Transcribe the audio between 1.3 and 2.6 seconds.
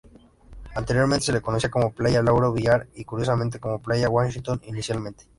le conocía como Playa Lauro